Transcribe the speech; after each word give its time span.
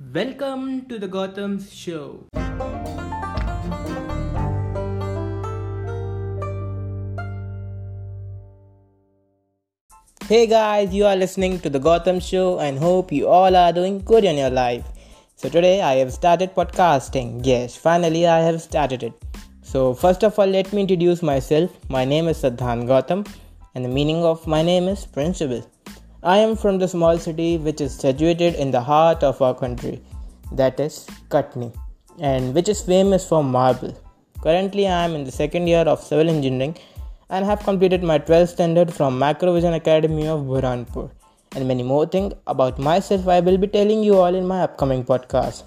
Welcome 0.00 0.86
to 0.86 0.96
the 1.00 1.08
Goutam's 1.08 1.74
show. 1.74 2.26
Hey 10.28 10.46
guys, 10.46 10.94
you 10.94 11.04
are 11.04 11.16
listening 11.16 11.58
to 11.60 11.68
the 11.68 11.80
Goutam 11.80 12.22
show 12.22 12.60
and 12.60 12.78
hope 12.78 13.10
you 13.10 13.26
all 13.26 13.56
are 13.56 13.72
doing 13.72 13.98
good 13.98 14.22
in 14.22 14.36
your 14.36 14.50
life. 14.50 14.84
So 15.34 15.48
today 15.48 15.82
I 15.82 15.94
have 15.94 16.12
started 16.12 16.54
podcasting. 16.54 17.40
Yes, 17.42 17.76
finally 17.76 18.28
I 18.28 18.38
have 18.38 18.62
started 18.62 19.02
it. 19.02 19.14
So 19.62 19.94
first 19.94 20.22
of 20.22 20.38
all, 20.38 20.46
let 20.46 20.72
me 20.72 20.82
introduce 20.82 21.22
myself. 21.22 21.76
My 21.88 22.04
name 22.04 22.28
is 22.28 22.38
Sadhan 22.42 22.86
Goutam 22.86 23.26
and 23.74 23.84
the 23.84 23.88
meaning 23.88 24.22
of 24.22 24.46
my 24.46 24.62
name 24.62 24.86
is 24.86 25.06
principal. 25.06 25.68
I 26.22 26.38
am 26.38 26.56
from 26.56 26.78
the 26.78 26.88
small 26.88 27.16
city 27.16 27.58
which 27.58 27.80
is 27.80 27.94
situated 27.94 28.56
in 28.56 28.72
the 28.72 28.80
heart 28.80 29.22
of 29.22 29.40
our 29.40 29.54
country, 29.54 30.02
that 30.50 30.80
is 30.80 31.06
Katni, 31.28 31.72
and 32.18 32.52
which 32.56 32.68
is 32.68 32.80
famous 32.80 33.24
for 33.24 33.44
marble. 33.44 33.96
Currently, 34.42 34.88
I 34.88 35.04
am 35.04 35.14
in 35.14 35.22
the 35.22 35.30
second 35.30 35.68
year 35.68 35.82
of 35.82 36.02
civil 36.02 36.28
engineering 36.28 36.76
and 37.30 37.44
have 37.44 37.60
completed 37.60 38.02
my 38.02 38.18
12th 38.18 38.48
standard 38.48 38.92
from 38.92 39.16
Macrovision 39.16 39.76
Academy 39.76 40.26
of 40.26 40.40
Burhanpur. 40.40 41.08
And 41.54 41.68
many 41.68 41.84
more 41.84 42.04
things 42.04 42.34
about 42.48 42.80
myself 42.80 43.28
I 43.28 43.38
will 43.38 43.56
be 43.56 43.68
telling 43.68 44.02
you 44.02 44.16
all 44.16 44.34
in 44.34 44.44
my 44.44 44.62
upcoming 44.62 45.04
podcast. 45.04 45.62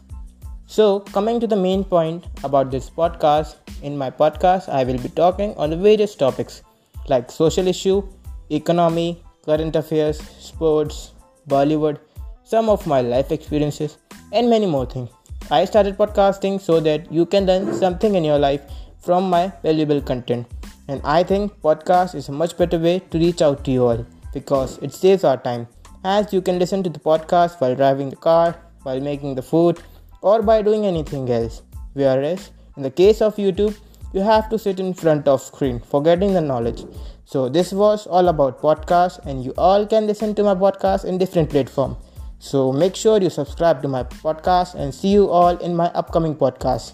So, 0.67 0.99
coming 0.99 1.39
to 1.39 1.47
the 1.47 1.55
main 1.55 1.85
point 1.85 2.25
about 2.43 2.71
this 2.71 2.89
podcast, 2.89 3.55
in 3.83 3.97
my 3.97 4.11
podcast 4.11 4.67
I 4.67 4.83
will 4.83 4.97
be 4.97 5.07
talking 5.07 5.55
on 5.55 5.69
the 5.69 5.77
various 5.77 6.13
topics 6.13 6.61
like 7.07 7.31
social 7.31 7.67
issue, 7.67 8.03
economy, 8.49 9.23
current 9.45 9.75
affairs, 9.75 10.19
sports, 10.39 11.11
Bollywood, 11.47 11.97
some 12.43 12.69
of 12.69 12.85
my 12.85 13.01
life 13.01 13.31
experiences, 13.31 13.97
and 14.31 14.49
many 14.49 14.65
more 14.65 14.85
things. 14.85 15.09
I 15.49 15.65
started 15.65 15.97
podcasting 15.97 16.61
so 16.61 16.79
that 16.79 17.11
you 17.11 17.25
can 17.25 17.45
learn 17.45 17.73
something 17.73 18.15
in 18.15 18.23
your 18.23 18.39
life 18.39 18.61
from 19.01 19.29
my 19.29 19.51
valuable 19.63 20.01
content. 20.01 20.47
And 20.87 21.01
I 21.03 21.23
think 21.23 21.53
podcast 21.61 22.15
is 22.15 22.29
a 22.29 22.31
much 22.31 22.57
better 22.57 22.77
way 22.77 22.99
to 22.99 23.17
reach 23.17 23.41
out 23.41 23.63
to 23.65 23.71
you 23.71 23.85
all 23.85 24.05
because 24.33 24.77
it 24.79 24.93
saves 24.93 25.23
our 25.23 25.37
time. 25.37 25.67
As 26.03 26.33
you 26.33 26.41
can 26.41 26.59
listen 26.59 26.83
to 26.83 26.89
the 26.89 26.99
podcast 26.99 27.59
while 27.59 27.75
driving 27.75 28.09
the 28.09 28.15
car, 28.15 28.55
while 28.83 28.99
making 28.99 29.35
the 29.35 29.41
food, 29.41 29.81
or 30.21 30.41
by 30.41 30.61
doing 30.61 30.85
anything 30.85 31.29
else. 31.29 31.61
Whereas 31.93 32.51
in 32.77 32.83
the 32.83 32.91
case 32.91 33.21
of 33.21 33.35
YouTube, 33.35 33.75
you 34.13 34.21
have 34.21 34.49
to 34.49 34.59
sit 34.59 34.79
in 34.79 34.93
front 34.93 35.27
of 35.27 35.41
screen 35.41 35.79
forgetting 35.79 36.33
the 36.33 36.41
knowledge. 36.41 36.83
So 37.25 37.47
this 37.49 37.71
was 37.71 38.07
all 38.07 38.27
about 38.27 38.61
podcast 38.61 39.25
and 39.25 39.43
you 39.43 39.53
all 39.57 39.85
can 39.85 40.07
listen 40.07 40.35
to 40.35 40.43
my 40.43 40.55
podcast 40.55 41.05
in 41.05 41.17
different 41.17 41.49
platform. 41.49 41.97
So 42.39 42.71
make 42.71 42.95
sure 42.95 43.21
you 43.21 43.29
subscribe 43.29 43.81
to 43.83 43.87
my 43.87 44.03
podcast 44.03 44.75
and 44.75 44.93
see 44.93 45.09
you 45.09 45.29
all 45.29 45.57
in 45.57 45.75
my 45.75 45.87
upcoming 45.93 46.35
podcast. 46.35 46.93